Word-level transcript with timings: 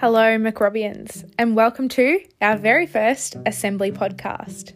Hello, 0.00 0.38
Macrobians, 0.38 1.30
and 1.38 1.54
welcome 1.54 1.86
to 1.90 2.24
our 2.40 2.56
very 2.56 2.86
first 2.86 3.36
Assembly 3.44 3.92
podcast. 3.92 4.72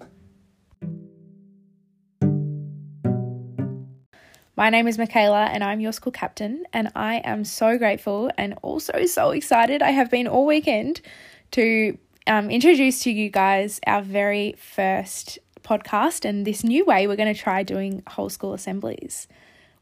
My 4.55 4.69
name 4.69 4.87
is 4.87 4.99
Michaela, 4.99 5.47
and 5.47 5.65
I'm 5.65 5.81
your 5.81 5.93
school 5.93 6.13
captain, 6.13 6.67
and 6.75 6.91
I 6.95 7.23
am 7.25 7.45
so 7.45 7.79
grateful 7.79 8.31
and 8.37 8.59
also 8.61 9.07
so 9.07 9.31
excited. 9.31 9.81
I 9.81 9.93
have 9.93 10.11
been 10.11 10.29
all 10.29 10.45
weekend 10.45 11.01
to 11.53 11.97
um, 12.27 12.51
introduce 12.51 13.01
to 13.05 13.11
you 13.11 13.31
guys 13.31 13.81
our 13.87 14.03
very 14.03 14.57
first 14.59 15.39
podcast 15.63 16.27
and 16.27 16.47
this 16.47 16.63
new 16.63 16.85
way 16.85 17.07
we're 17.07 17.17
going 17.17 17.35
to 17.35 17.41
try 17.41 17.63
doing 17.63 18.03
whole 18.09 18.29
school 18.29 18.53
assemblies. 18.53 19.27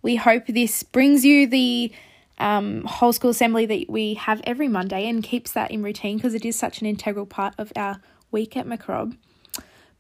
We 0.03 0.15
hope 0.15 0.47
this 0.47 0.85
brings 0.85 1.25
you 1.25 1.49
the 1.49 1.93
um, 2.39 2.85
whole 2.85 3.13
school 3.13 3.31
assembly 3.31 3.67
that 3.67 3.89
we 3.89 4.15
have 4.15 4.41
every 4.45 4.69
Monday 4.69 5.09
and 5.09 5.23
keeps 5.23 5.53
that 5.53 5.71
in 5.71 5.83
routine 5.83 6.17
because 6.17 6.35
it 6.35 6.45
is 6.45 6.57
such 6.57 6.81
an 6.81 6.87
integral 6.87 7.27
part 7.27 7.55
of 7.59 7.73
our 7.77 8.01
week 8.31 8.57
at 8.57 8.67
Macrob. 8.67 9.17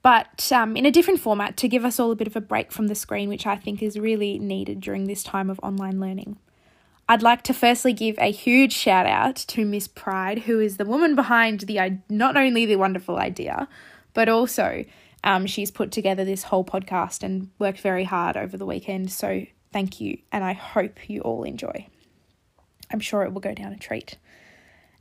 But 0.02 0.50
um, 0.50 0.76
in 0.76 0.84
a 0.84 0.90
different 0.90 1.20
format 1.20 1.56
to 1.58 1.68
give 1.68 1.84
us 1.84 2.00
all 2.00 2.10
a 2.10 2.16
bit 2.16 2.26
of 2.26 2.34
a 2.34 2.40
break 2.40 2.72
from 2.72 2.88
the 2.88 2.94
screen, 2.94 3.28
which 3.28 3.46
I 3.46 3.56
think 3.56 3.82
is 3.82 3.98
really 3.98 4.38
needed 4.38 4.80
during 4.80 5.04
this 5.04 5.22
time 5.22 5.48
of 5.48 5.60
online 5.62 6.00
learning. 6.00 6.38
I'd 7.08 7.22
like 7.22 7.42
to 7.42 7.54
firstly 7.54 7.92
give 7.92 8.16
a 8.18 8.32
huge 8.32 8.72
shout 8.72 9.06
out 9.06 9.36
to 9.36 9.64
Miss 9.64 9.86
Pride, 9.86 10.40
who 10.40 10.58
is 10.60 10.76
the 10.76 10.84
woman 10.84 11.14
behind 11.14 11.60
the 11.60 12.00
not 12.08 12.36
only 12.36 12.66
the 12.66 12.76
wonderful 12.76 13.18
idea, 13.18 13.68
but 14.14 14.28
also 14.28 14.84
um, 15.24 15.46
she's 15.46 15.70
put 15.70 15.92
together 15.92 16.24
this 16.24 16.44
whole 16.44 16.64
podcast 16.64 17.22
and 17.22 17.50
worked 17.58 17.80
very 17.80 18.04
hard 18.04 18.36
over 18.36 18.56
the 18.56 18.66
weekend. 18.66 19.12
So 19.12 19.44
thank 19.72 20.00
you, 20.00 20.18
and 20.32 20.42
I 20.42 20.52
hope 20.52 21.08
you 21.08 21.20
all 21.20 21.44
enjoy. 21.44 21.86
I'm 22.92 23.00
sure 23.00 23.22
it 23.22 23.32
will 23.32 23.40
go 23.40 23.54
down 23.54 23.72
a 23.72 23.78
treat. 23.78 24.18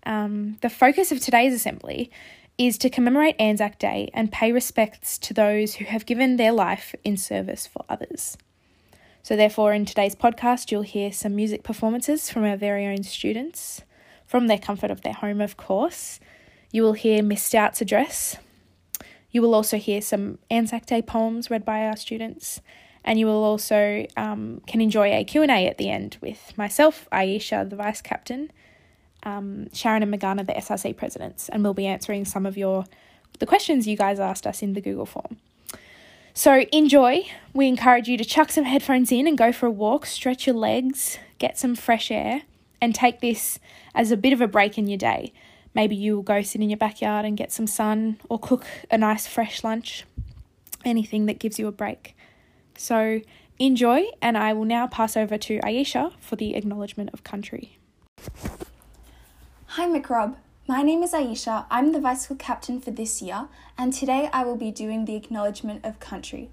Um, 0.05 0.57
the 0.61 0.69
focus 0.69 1.11
of 1.11 1.19
today's 1.19 1.53
assembly 1.53 2.09
is 2.57 2.77
to 2.79 2.89
commemorate 2.89 3.35
Anzac 3.39 3.79
Day 3.79 4.09
and 4.13 4.31
pay 4.31 4.51
respects 4.51 5.17
to 5.19 5.33
those 5.33 5.75
who 5.75 5.85
have 5.85 6.05
given 6.05 6.37
their 6.37 6.51
life 6.51 6.95
in 7.03 7.17
service 7.17 7.65
for 7.67 7.85
others. 7.89 8.37
So, 9.23 9.35
therefore, 9.35 9.73
in 9.73 9.85
today's 9.85 10.15
podcast, 10.15 10.71
you'll 10.71 10.81
hear 10.81 11.11
some 11.11 11.35
music 11.35 11.63
performances 11.63 12.29
from 12.29 12.43
our 12.43 12.57
very 12.57 12.87
own 12.87 13.03
students, 13.03 13.81
from 14.25 14.47
their 14.47 14.57
comfort 14.57 14.89
of 14.89 15.01
their 15.01 15.13
home, 15.13 15.41
of 15.41 15.57
course. 15.57 16.19
You 16.71 16.83
will 16.83 16.93
hear 16.93 17.21
Miss 17.21 17.43
Stout's 17.43 17.81
address. 17.81 18.37
You 19.29 19.41
will 19.41 19.53
also 19.53 19.77
hear 19.77 20.01
some 20.01 20.39
Anzac 20.49 20.85
Day 20.85 21.01
poems 21.01 21.51
read 21.51 21.63
by 21.63 21.85
our 21.85 21.95
students, 21.95 22.61
and 23.03 23.19
you 23.19 23.25
will 23.25 23.43
also 23.43 24.05
um, 24.17 24.61
can 24.67 24.81
enjoy 24.81 25.11
a 25.11 25.23
Q&A 25.23 25.67
at 25.67 25.77
the 25.77 25.89
end 25.89 26.17
with 26.21 26.53
myself, 26.57 27.07
Aisha, 27.11 27.69
the 27.69 27.75
Vice 27.75 28.01
Captain, 28.01 28.51
um, 29.23 29.71
Sharon 29.73 30.03
and 30.03 30.13
Megana, 30.13 30.45
the 30.45 30.53
SRC 30.53 30.95
Presidents, 30.97 31.49
and 31.49 31.63
we'll 31.63 31.73
be 31.73 31.87
answering 31.87 32.25
some 32.25 32.45
of 32.45 32.57
your 32.57 32.85
the 33.39 33.45
questions 33.45 33.87
you 33.87 33.97
guys 33.97 34.19
asked 34.19 34.45
us 34.45 34.61
in 34.61 34.73
the 34.73 34.81
Google 34.81 35.05
form. 35.05 35.37
So 36.33 36.65
enjoy. 36.71 37.23
We 37.53 37.67
encourage 37.67 38.07
you 38.07 38.17
to 38.17 38.25
chuck 38.25 38.51
some 38.51 38.65
headphones 38.65 39.11
in 39.11 39.27
and 39.27 39.37
go 39.37 39.51
for 39.51 39.65
a 39.65 39.71
walk, 39.71 40.05
stretch 40.05 40.47
your 40.47 40.55
legs, 40.55 41.17
get 41.39 41.57
some 41.57 41.75
fresh 41.75 42.11
air, 42.11 42.43
and 42.81 42.95
take 42.95 43.19
this 43.19 43.59
as 43.93 44.11
a 44.11 44.17
bit 44.17 44.31
of 44.31 44.41
a 44.41 44.47
break 44.47 44.77
in 44.77 44.87
your 44.87 44.97
day. 44.97 45.33
Maybe 45.73 45.95
you 45.95 46.15
will 46.15 46.23
go 46.23 46.41
sit 46.41 46.61
in 46.61 46.69
your 46.69 46.77
backyard 46.77 47.25
and 47.25 47.37
get 47.37 47.51
some 47.51 47.67
sun 47.67 48.19
or 48.29 48.39
cook 48.39 48.65
a 48.89 48.97
nice 48.97 49.27
fresh 49.27 49.63
lunch. 49.63 50.05
Anything 50.83 51.25
that 51.27 51.39
gives 51.39 51.59
you 51.59 51.67
a 51.67 51.71
break. 51.71 52.15
So 52.81 53.21
enjoy, 53.59 54.05
and 54.23 54.35
I 54.35 54.53
will 54.53 54.65
now 54.65 54.87
pass 54.87 55.15
over 55.15 55.37
to 55.37 55.59
Aisha 55.59 56.13
for 56.19 56.35
the 56.35 56.55
acknowledgement 56.55 57.11
of 57.13 57.23
country. 57.23 57.77
Hi, 59.67 59.85
Macrob. 59.85 60.37
My 60.67 60.81
name 60.81 61.03
is 61.03 61.13
Aisha. 61.13 61.65
I'm 61.69 61.91
the 61.91 61.99
Vice 61.99 62.23
School 62.23 62.37
Captain 62.37 62.81
for 62.81 62.89
this 62.89 63.21
year, 63.21 63.49
and 63.77 63.93
today 63.93 64.31
I 64.33 64.43
will 64.43 64.55
be 64.55 64.71
doing 64.71 65.05
the 65.05 65.15
acknowledgement 65.15 65.85
of 65.85 65.99
country. 65.99 66.49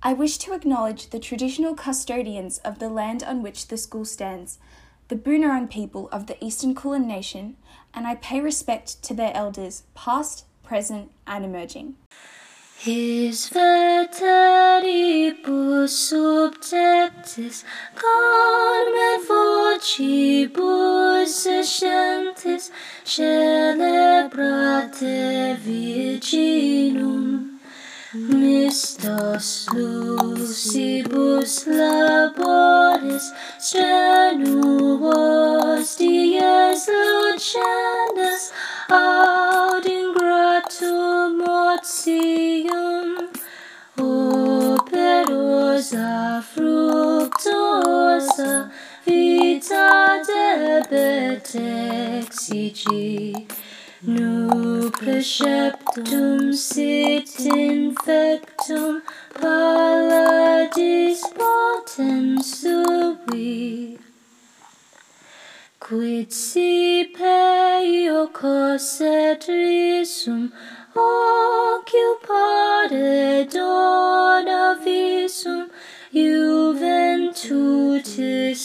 I 0.00 0.12
wish 0.12 0.38
to 0.38 0.52
acknowledge 0.54 1.10
the 1.10 1.18
traditional 1.18 1.74
custodians 1.74 2.58
of 2.58 2.78
the 2.78 2.88
land 2.88 3.24
on 3.24 3.42
which 3.42 3.66
the 3.66 3.78
school 3.78 4.04
stands, 4.04 4.60
the 5.08 5.16
Boonwurrung 5.16 5.68
people 5.68 6.08
of 6.12 6.28
the 6.28 6.42
Eastern 6.42 6.72
Kulin 6.72 7.08
Nation, 7.08 7.56
and 7.92 8.06
I 8.06 8.14
pay 8.14 8.40
respect 8.40 9.02
to 9.02 9.12
their 9.12 9.36
elders, 9.36 9.82
past, 9.96 10.44
present, 10.62 11.10
and 11.26 11.44
emerging. 11.44 11.96
His 12.80 13.52
veteribus 13.52 15.92
subjectis 16.08 17.60
carme 17.92 19.20
vocibus 19.28 19.84
escentis 21.44 22.72
celebrate 23.04 24.96
virginum 25.60 27.60
Mistos 28.14 29.68
lucibus 29.76 31.68
laboris 31.68 33.28
strenuo 33.60 35.09
debet 50.90 51.54
exigi 52.18 53.46
nu 54.00 54.90
preceptum 54.98 56.52
sit 56.52 57.38
infectum 57.38 59.02
paladis 59.40 61.20
potens 61.38 62.46
sui 62.60 63.98
quid 65.78 66.30
si 66.32 67.12
peio 67.16 68.26
cosset 68.40 69.42
risum 69.48 70.42
occupare 71.74 72.34
dona 73.54 74.64
visum 74.84 75.64
juventutis 76.12 77.34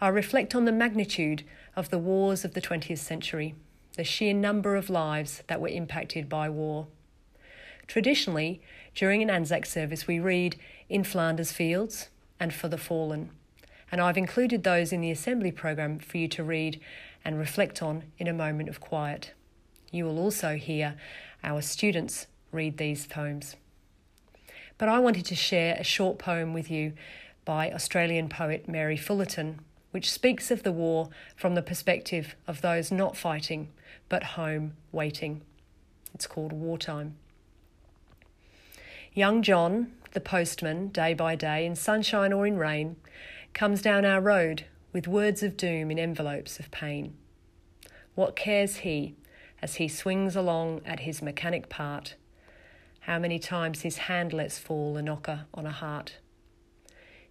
I 0.00 0.08
reflect 0.08 0.54
on 0.54 0.64
the 0.64 0.72
magnitude 0.72 1.44
of 1.76 1.90
the 1.90 1.98
wars 1.98 2.44
of 2.44 2.54
the 2.54 2.60
20th 2.60 2.98
century, 2.98 3.54
the 3.96 4.04
sheer 4.04 4.32
number 4.32 4.76
of 4.76 4.88
lives 4.88 5.42
that 5.48 5.60
were 5.60 5.68
impacted 5.68 6.28
by 6.28 6.48
war. 6.48 6.86
Traditionally, 7.90 8.60
during 8.94 9.20
an 9.20 9.30
Anzac 9.30 9.66
service, 9.66 10.06
we 10.06 10.20
read 10.20 10.54
In 10.88 11.02
Flanders 11.02 11.50
Fields 11.50 12.08
and 12.38 12.54
For 12.54 12.68
the 12.68 12.78
Fallen, 12.78 13.30
and 13.90 14.00
I've 14.00 14.16
included 14.16 14.62
those 14.62 14.92
in 14.92 15.00
the 15.00 15.10
assembly 15.10 15.50
program 15.50 15.98
for 15.98 16.16
you 16.16 16.28
to 16.28 16.44
read 16.44 16.80
and 17.24 17.36
reflect 17.36 17.82
on 17.82 18.04
in 18.16 18.28
a 18.28 18.32
moment 18.32 18.68
of 18.68 18.78
quiet. 18.78 19.32
You 19.90 20.04
will 20.04 20.20
also 20.20 20.54
hear 20.54 20.94
our 21.42 21.60
students 21.62 22.28
read 22.52 22.76
these 22.76 23.08
poems. 23.08 23.56
But 24.78 24.88
I 24.88 25.00
wanted 25.00 25.26
to 25.26 25.34
share 25.34 25.74
a 25.74 25.82
short 25.82 26.16
poem 26.16 26.54
with 26.54 26.70
you 26.70 26.92
by 27.44 27.72
Australian 27.72 28.28
poet 28.28 28.68
Mary 28.68 28.96
Fullerton, 28.96 29.58
which 29.90 30.12
speaks 30.12 30.52
of 30.52 30.62
the 30.62 30.70
war 30.70 31.08
from 31.34 31.56
the 31.56 31.60
perspective 31.60 32.36
of 32.46 32.60
those 32.60 32.92
not 32.92 33.16
fighting 33.16 33.70
but 34.08 34.22
home 34.38 34.74
waiting. 34.92 35.40
It's 36.14 36.28
called 36.28 36.52
Wartime. 36.52 37.16
Young 39.12 39.42
John, 39.42 39.90
the 40.12 40.20
postman, 40.20 40.88
day 40.88 41.14
by 41.14 41.34
day, 41.34 41.66
in 41.66 41.74
sunshine 41.74 42.32
or 42.32 42.46
in 42.46 42.56
rain, 42.56 42.94
comes 43.52 43.82
down 43.82 44.04
our 44.04 44.20
road 44.20 44.66
with 44.92 45.08
words 45.08 45.42
of 45.42 45.56
doom 45.56 45.90
in 45.90 45.98
envelopes 45.98 46.60
of 46.60 46.70
pain. 46.70 47.14
What 48.14 48.36
cares 48.36 48.76
he 48.76 49.16
as 49.60 49.76
he 49.76 49.88
swings 49.88 50.36
along 50.36 50.82
at 50.86 51.00
his 51.00 51.22
mechanic 51.22 51.68
part? 51.68 52.14
How 53.00 53.18
many 53.18 53.40
times 53.40 53.80
his 53.80 53.98
hand 53.98 54.32
lets 54.32 54.60
fall 54.60 54.96
a 54.96 55.02
knocker 55.02 55.46
on 55.52 55.66
a 55.66 55.72
heart? 55.72 56.18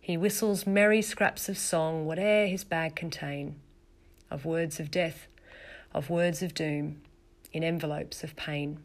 He 0.01 0.17
whistles 0.17 0.67
merry 0.67 1.01
scraps 1.01 1.47
of 1.47 1.57
song, 1.57 2.05
whate'er 2.05 2.47
his 2.47 2.65
bag 2.65 2.97
contain, 2.97 3.55
of 4.29 4.43
words 4.43 4.81
of 4.81 4.91
death, 4.91 5.27
of 5.93 6.09
words 6.09 6.41
of 6.41 6.53
doom, 6.53 7.01
in 7.53 7.63
envelopes 7.63 8.21
of 8.21 8.35
pain. 8.35 8.79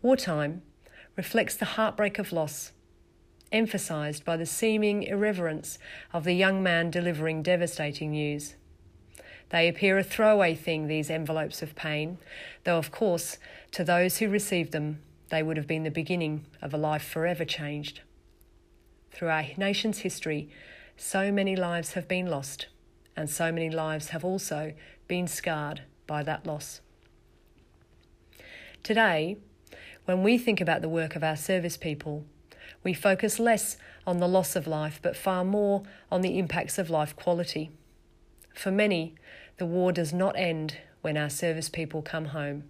Wartime 0.00 0.62
reflects 1.16 1.54
the 1.54 1.64
heartbreak 1.64 2.18
of 2.18 2.32
loss, 2.32 2.72
emphasised 3.52 4.24
by 4.24 4.36
the 4.36 4.46
seeming 4.46 5.02
irreverence 5.02 5.78
of 6.12 6.24
the 6.24 6.34
young 6.34 6.62
man 6.62 6.90
delivering 6.90 7.42
devastating 7.42 8.10
news. 8.10 8.54
They 9.50 9.68
appear 9.68 9.98
a 9.98 10.02
throwaway 10.02 10.54
thing, 10.54 10.88
these 10.88 11.10
envelopes 11.10 11.62
of 11.62 11.76
pain, 11.76 12.18
though, 12.64 12.78
of 12.78 12.90
course, 12.90 13.38
to 13.72 13.84
those 13.84 14.18
who 14.18 14.28
received 14.28 14.72
them, 14.72 15.00
they 15.28 15.42
would 15.42 15.56
have 15.56 15.66
been 15.66 15.84
the 15.84 15.90
beginning 15.90 16.46
of 16.60 16.74
a 16.74 16.78
life 16.78 17.04
forever 17.04 17.44
changed. 17.44 18.00
Through 19.12 19.28
our 19.28 19.44
nation's 19.56 19.98
history, 19.98 20.48
so 20.96 21.30
many 21.30 21.56
lives 21.56 21.92
have 21.92 22.08
been 22.08 22.26
lost, 22.26 22.66
and 23.16 23.30
so 23.30 23.52
many 23.52 23.70
lives 23.70 24.08
have 24.08 24.24
also 24.24 24.72
been 25.06 25.26
scarred 25.26 25.82
by 26.06 26.22
that 26.22 26.46
loss. 26.46 26.80
Today, 28.82 29.38
when 30.04 30.22
we 30.22 30.38
think 30.38 30.60
about 30.60 30.82
the 30.82 30.88
work 30.88 31.16
of 31.16 31.24
our 31.24 31.36
service 31.36 31.76
people, 31.76 32.24
we 32.82 32.92
focus 32.92 33.38
less 33.38 33.76
on 34.06 34.18
the 34.18 34.28
loss 34.28 34.54
of 34.54 34.66
life 34.66 35.00
but 35.02 35.16
far 35.16 35.44
more 35.44 35.82
on 36.10 36.20
the 36.20 36.38
impacts 36.38 36.78
of 36.78 36.90
life 36.90 37.16
quality. 37.16 37.70
For 38.54 38.70
many, 38.70 39.14
the 39.56 39.66
war 39.66 39.92
does 39.92 40.12
not 40.12 40.36
end 40.36 40.78
when 41.00 41.16
our 41.16 41.30
service 41.30 41.68
people 41.68 42.02
come 42.02 42.26
home. 42.26 42.64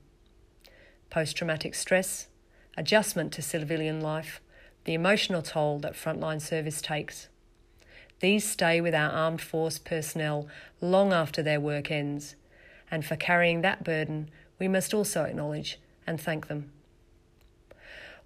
Post 1.10 1.36
traumatic 1.36 1.74
stress, 1.74 2.28
adjustment 2.76 3.32
to 3.32 3.42
civilian 3.42 4.00
life, 4.00 4.40
the 4.84 4.94
emotional 4.94 5.42
toll 5.42 5.78
that 5.80 5.94
frontline 5.94 6.40
service 6.40 6.80
takes. 6.80 7.28
These 8.20 8.48
stay 8.48 8.80
with 8.80 8.94
our 8.94 9.10
armed 9.10 9.40
force 9.40 9.78
personnel 9.78 10.48
long 10.80 11.12
after 11.12 11.42
their 11.42 11.60
work 11.60 11.90
ends, 11.90 12.36
and 12.90 13.04
for 13.04 13.16
carrying 13.16 13.62
that 13.62 13.84
burden, 13.84 14.30
we 14.58 14.68
must 14.68 14.94
also 14.94 15.24
acknowledge 15.24 15.78
and 16.06 16.20
thank 16.20 16.48
them. 16.48 16.70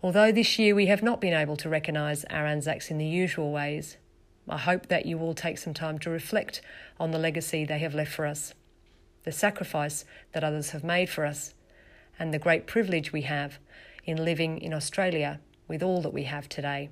Although 0.01 0.31
this 0.31 0.59
year 0.61 0.77
we 0.77 0.87
have 0.87 1.03
not 1.03 1.21
been 1.21 1.35
able 1.35 1.57
to 1.57 1.69
recognise 1.69 2.25
our 2.27 2.47
Anzacs 2.47 2.91
in 2.91 2.99
the 2.99 3.07
usual 3.07 3.51
ways, 3.51 3.97
I 4.49 4.57
hope 4.57 4.87
that 4.87 5.07
you 5.07 5.19
will 5.19 5.35
take 5.35 5.59
some 5.59 5.75
time 5.75 5.99
to 6.01 6.11
reflect 6.11 6.61
on 7.01 7.11
the 7.11 7.19
legacy 7.19 7.65
they 7.65 7.81
have 7.81 7.97
left 7.97 8.13
for 8.13 8.25
us, 8.25 8.55
the 9.25 9.33
sacrifice 9.33 10.05
that 10.33 10.45
others 10.45 10.71
have 10.71 10.85
made 10.85 11.11
for 11.11 11.27
us, 11.27 11.53
and 12.17 12.33
the 12.33 12.39
great 12.39 12.67
privilege 12.67 13.13
we 13.13 13.23
have 13.23 13.59
in 14.05 14.25
living 14.25 14.59
in 14.61 14.73
Australia 14.73 15.41
with 15.67 15.83
all 15.83 16.01
that 16.03 16.15
we 16.15 16.23
have 16.23 16.49
today, 16.49 16.91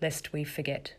lest 0.00 0.32
we 0.32 0.42
forget. 0.42 0.94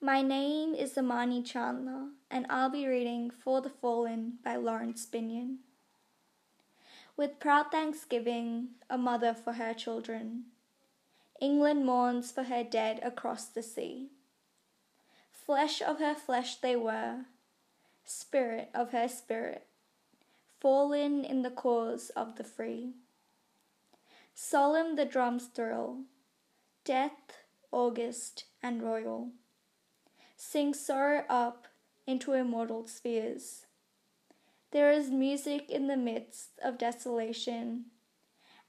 My 0.00 0.22
name 0.22 0.72
is 0.72 0.96
Amani 0.96 1.42
Chandler, 1.42 2.06
and 2.30 2.46
I'll 2.48 2.70
be 2.70 2.86
reading 2.86 3.30
For 3.30 3.60
the 3.60 3.68
Fallen 3.68 4.38
by 4.44 4.56
Laurence 4.56 5.04
Binyon. 5.04 5.58
With 7.20 7.38
proud 7.38 7.70
thanksgiving, 7.70 8.68
a 8.88 8.96
mother 8.96 9.34
for 9.34 9.52
her 9.52 9.74
children, 9.74 10.44
England 11.38 11.84
mourns 11.84 12.32
for 12.32 12.44
her 12.44 12.64
dead 12.64 12.98
across 13.02 13.44
the 13.44 13.62
sea. 13.62 14.08
Flesh 15.30 15.82
of 15.82 15.98
her 15.98 16.14
flesh 16.14 16.56
they 16.56 16.76
were, 16.76 17.26
spirit 18.04 18.70
of 18.72 18.92
her 18.92 19.06
spirit, 19.06 19.66
fallen 20.60 21.22
in 21.22 21.42
the 21.42 21.50
cause 21.50 22.08
of 22.16 22.36
the 22.36 22.42
free. 22.42 22.94
Solemn 24.34 24.96
the 24.96 25.04
drums 25.04 25.44
thrill, 25.44 26.04
death, 26.84 27.42
august, 27.70 28.44
and 28.62 28.82
royal, 28.82 29.28
sing 30.38 30.72
sorrow 30.72 31.26
up 31.28 31.68
into 32.06 32.32
immortal 32.32 32.86
spheres. 32.86 33.66
There 34.72 34.92
is 34.92 35.10
music 35.10 35.68
in 35.68 35.88
the 35.88 35.96
midst 35.96 36.50
of 36.62 36.78
desolation, 36.78 37.86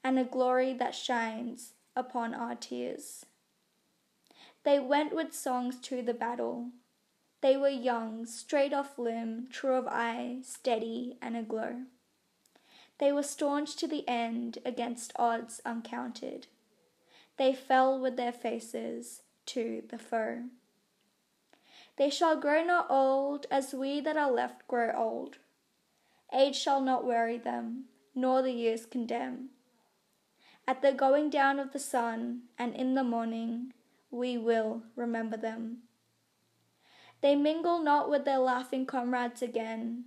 and 0.02 0.18
a 0.18 0.24
glory 0.24 0.72
that 0.74 0.94
shines 0.94 1.74
upon 1.94 2.34
our 2.34 2.56
tears. 2.56 3.24
They 4.64 4.80
went 4.80 5.14
with 5.14 5.32
songs 5.32 5.78
to 5.82 6.02
the 6.02 6.14
battle. 6.14 6.70
They 7.40 7.56
were 7.56 7.68
young, 7.68 8.26
straight 8.26 8.72
off 8.72 8.98
limb, 8.98 9.48
true 9.50 9.74
of 9.74 9.86
eye, 9.86 10.38
steady 10.42 11.18
and 11.22 11.36
aglow. 11.36 11.82
They 12.98 13.12
were 13.12 13.22
staunch 13.22 13.76
to 13.76 13.88
the 13.88 14.08
end 14.08 14.58
against 14.64 15.12
odds 15.16 15.60
uncounted. 15.64 16.46
They 17.36 17.54
fell 17.54 17.98
with 17.98 18.16
their 18.16 18.32
faces 18.32 19.22
to 19.46 19.82
the 19.88 19.98
foe. 19.98 20.44
They 21.96 22.10
shall 22.10 22.40
grow 22.40 22.64
not 22.64 22.90
old 22.90 23.46
as 23.50 23.72
we 23.72 24.00
that 24.00 24.16
are 24.16 24.30
left 24.30 24.66
grow 24.68 24.92
old. 24.96 25.38
Age 26.32 26.56
shall 26.56 26.80
not 26.80 27.04
weary 27.04 27.38
them, 27.38 27.84
nor 28.14 28.42
the 28.42 28.52
years 28.52 28.86
condemn. 28.86 29.50
At 30.66 30.82
the 30.82 30.92
going 30.92 31.30
down 31.30 31.58
of 31.58 31.72
the 31.72 31.78
sun 31.78 32.42
and 32.58 32.74
in 32.74 32.94
the 32.94 33.04
morning, 33.04 33.72
we 34.10 34.38
will 34.38 34.82
remember 34.96 35.36
them. 35.36 35.78
They 37.20 37.34
mingle 37.34 37.78
not 37.80 38.08
with 38.08 38.24
their 38.24 38.38
laughing 38.38 38.86
comrades 38.86 39.42
again, 39.42 40.06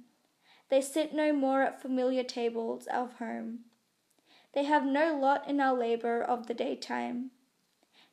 they 0.70 0.82
sit 0.82 1.14
no 1.14 1.32
more 1.32 1.62
at 1.62 1.82
familiar 1.82 2.24
tables 2.24 2.88
of 2.88 3.14
home. 3.14 3.60
They 4.54 4.64
have 4.64 4.86
no 4.86 5.16
lot 5.16 5.48
in 5.48 5.60
our 5.60 5.76
labour 5.76 6.22
of 6.22 6.48
the 6.48 6.54
daytime. 6.54 7.32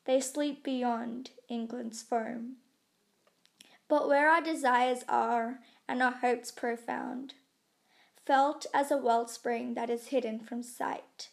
They 0.04 0.20
sleep 0.20 0.62
beyond 0.62 1.30
England's 1.48 2.02
foam. 2.02 2.56
But 3.88 4.08
where 4.08 4.28
our 4.28 4.42
desires 4.42 5.04
are 5.08 5.60
and 5.88 6.02
our 6.02 6.12
hopes 6.12 6.50
profound, 6.50 7.34
felt 8.24 8.66
as 8.72 8.90
a 8.90 8.96
wellspring 8.96 9.74
that 9.74 9.90
is 9.90 10.08
hidden 10.08 10.38
from 10.38 10.62
sight, 10.62 11.30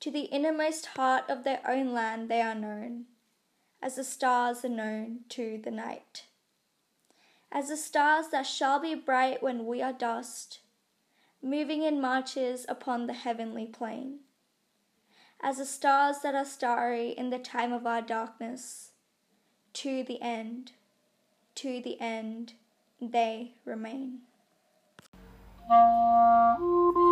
to 0.00 0.10
the 0.10 0.22
innermost 0.22 0.86
heart 0.96 1.24
of 1.28 1.44
their 1.44 1.60
own 1.68 1.92
land 1.92 2.28
they 2.28 2.40
are 2.40 2.54
known, 2.54 3.04
as 3.80 3.96
the 3.96 4.04
stars 4.04 4.64
are 4.64 4.68
known 4.68 5.20
to 5.28 5.60
the 5.62 5.70
night. 5.70 6.24
As 7.50 7.68
the 7.68 7.76
stars 7.76 8.28
that 8.28 8.46
shall 8.46 8.80
be 8.80 8.94
bright 8.94 9.42
when 9.42 9.64
we 9.64 9.80
are 9.80 9.92
dust, 9.92 10.60
moving 11.42 11.82
in 11.82 12.00
marches 12.00 12.66
upon 12.68 13.06
the 13.06 13.14
heavenly 13.14 13.66
plain, 13.66 14.18
as 15.40 15.58
the 15.58 15.64
stars 15.64 16.18
that 16.22 16.34
are 16.34 16.44
starry 16.44 17.10
in 17.10 17.30
the 17.30 17.38
time 17.38 17.72
of 17.72 17.86
our 17.86 18.02
darkness, 18.02 18.90
to 19.72 20.02
the 20.02 20.20
end, 20.20 20.72
to 21.54 21.80
the 21.80 22.00
end, 22.00 22.54
they 23.00 23.52
remain. 23.64 24.22
My 25.68 27.07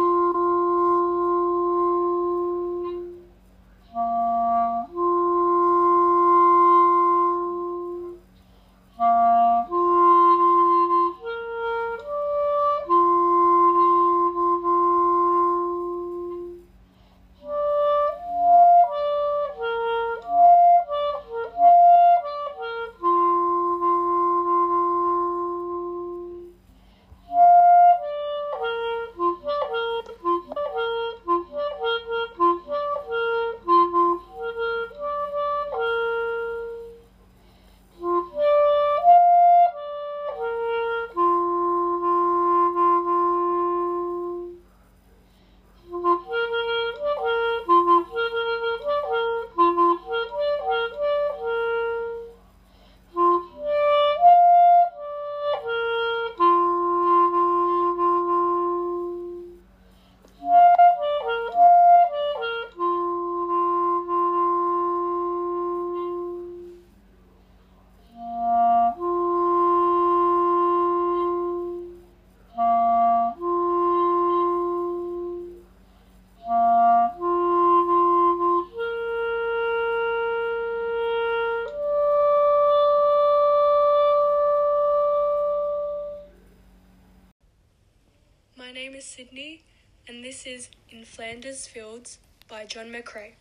Sydney, 89.17 89.63
and 90.07 90.23
this 90.23 90.45
is 90.45 90.69
In 90.91 91.07
Flanders 91.07 91.67
Fields 91.67 92.19
by 92.49 92.67
John 92.67 92.89
McCrae. 92.89 93.33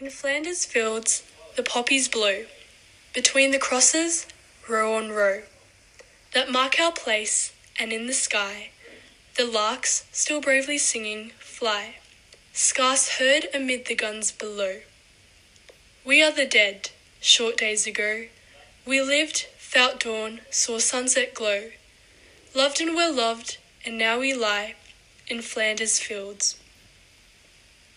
In 0.00 0.10
Flanders 0.10 0.64
Fields, 0.64 1.22
the 1.54 1.62
poppies 1.62 2.08
blow, 2.08 2.46
between 3.14 3.52
the 3.52 3.60
crosses, 3.60 4.26
row 4.68 4.96
on 4.96 5.12
row, 5.12 5.42
that 6.34 6.50
mark 6.50 6.80
our 6.80 6.90
place, 6.90 7.52
and 7.78 7.92
in 7.92 8.08
the 8.08 8.12
sky, 8.12 8.70
the 9.36 9.44
larks, 9.46 10.04
still 10.10 10.40
bravely 10.40 10.78
singing, 10.78 11.30
fly, 11.38 11.98
scarce 12.52 13.18
heard 13.20 13.46
amid 13.54 13.86
the 13.86 13.94
guns 13.94 14.32
below. 14.32 14.80
We 16.04 16.24
are 16.24 16.32
the 16.32 16.44
dead, 16.44 16.90
short 17.20 17.56
days 17.56 17.86
ago. 17.86 18.26
We 18.84 19.00
lived, 19.00 19.46
felt 19.58 20.00
dawn, 20.00 20.40
saw 20.50 20.80
sunset 20.80 21.34
glow, 21.34 21.70
loved 22.52 22.80
and 22.80 22.96
were 22.96 23.12
loved, 23.12 23.58
and 23.86 23.96
now 23.96 24.18
we 24.18 24.34
lie 24.34 24.74
in 25.28 25.40
Flanders 25.40 26.00
fields. 26.00 26.58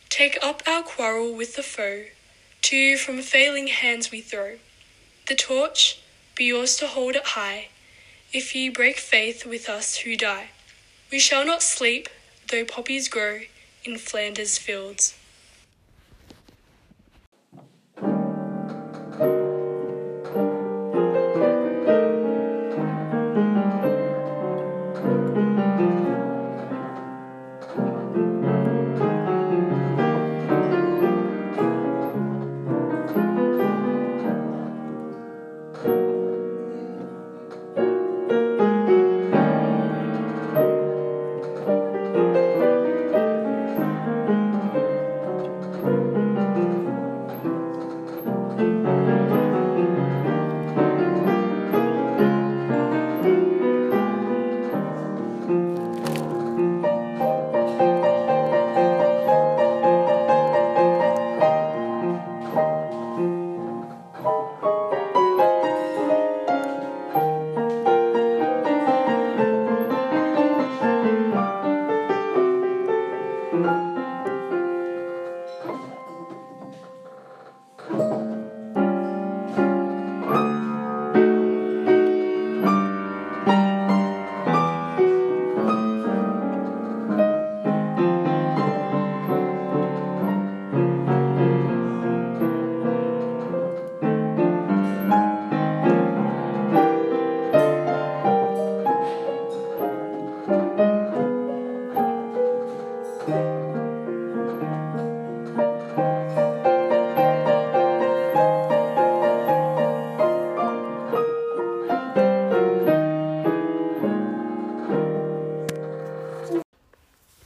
Take 0.10 0.38
up 0.41 0.62
our 0.67 0.84
quarrel 0.84 1.34
with 1.34 1.55
the 1.55 1.63
foe, 1.63 2.05
to 2.62 2.77
you 2.77 2.98
from 2.98 3.22
failing 3.22 3.67
hands 3.67 4.12
we 4.12 4.22
throw. 4.22 4.60
The 5.27 5.36
torch 5.36 6.00
be 6.36 6.46
yours 6.46 6.77
to 6.77 6.88
hold 6.88 7.15
it 7.15 7.25
high, 7.25 7.69
if 8.31 8.55
ye 8.55 8.69
break 8.69 8.98
faith 8.98 9.46
with 9.46 9.67
us 9.67 9.98
who 9.98 10.15
die. 10.15 10.50
We 11.12 11.17
shall 11.17 11.43
not 11.43 11.63
sleep, 11.63 12.08
though 12.48 12.65
poppies 12.65 13.10
grow 13.10 13.41
in 13.84 13.98
Flanders 13.98 14.60
fields. 14.60 15.15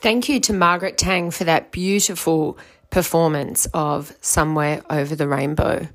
Thank 0.04 0.28
you 0.28 0.42
to 0.42 0.54
Margaret 0.54 0.98
Tang 0.98 1.32
for 1.32 1.46
that 1.46 1.72
beautiful 1.72 2.58
performance 2.90 3.68
of 3.74 4.12
Somewhere 4.20 4.84
Over 4.90 5.16
the 5.16 5.30
Rainbow. 5.30 5.88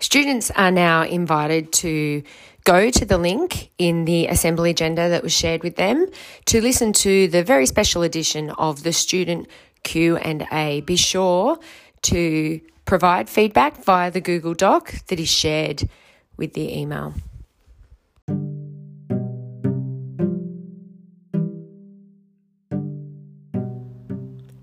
Students 0.00 0.50
are 0.50 0.72
now 0.72 1.04
invited 1.04 1.72
to 1.74 2.24
go 2.64 2.90
to 2.90 3.04
the 3.04 3.18
link 3.18 3.70
in 3.78 4.04
the 4.04 4.26
assembly 4.26 4.70
agenda 4.70 5.10
that 5.10 5.22
was 5.22 5.32
shared 5.32 5.62
with 5.62 5.76
them 5.76 6.08
to 6.46 6.60
listen 6.60 6.92
to 6.94 7.28
the 7.28 7.44
very 7.44 7.66
special 7.66 8.02
edition 8.02 8.50
of 8.50 8.82
the 8.82 8.92
student 8.92 9.46
Q&A. 9.84 10.80
Be 10.80 10.96
sure 10.96 11.60
to 12.02 12.60
provide 12.84 13.30
feedback 13.30 13.84
via 13.84 14.10
the 14.10 14.20
Google 14.20 14.54
Doc 14.54 14.92
that 15.06 15.20
is 15.20 15.30
shared 15.30 15.88
with 16.36 16.54
the 16.54 16.76
email. 16.76 17.14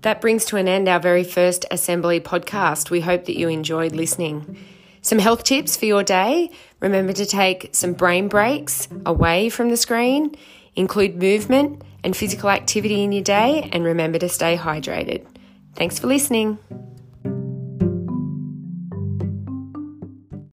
That 0.02 0.20
brings 0.20 0.44
to 0.46 0.56
an 0.56 0.68
end 0.68 0.88
our 0.88 1.00
very 1.00 1.24
first 1.24 1.64
Assembly 1.70 2.20
podcast. 2.20 2.90
We 2.90 3.00
hope 3.00 3.24
that 3.24 3.36
you 3.36 3.48
enjoyed 3.48 3.92
listening. 3.92 4.56
Some 5.02 5.18
health 5.18 5.42
tips 5.44 5.76
for 5.76 5.86
your 5.86 6.04
day. 6.04 6.50
Remember 6.80 7.12
to 7.12 7.26
take 7.26 7.70
some 7.72 7.94
brain 7.94 8.28
breaks 8.28 8.88
away 9.04 9.48
from 9.48 9.70
the 9.70 9.76
screen, 9.76 10.36
include 10.76 11.16
movement 11.16 11.82
and 12.04 12.16
physical 12.16 12.50
activity 12.50 13.02
in 13.02 13.10
your 13.10 13.24
day, 13.24 13.68
and 13.72 13.84
remember 13.84 14.18
to 14.18 14.28
stay 14.28 14.56
hydrated. 14.56 15.26
Thanks 15.74 15.98
for 15.98 16.06
listening. 16.06 16.58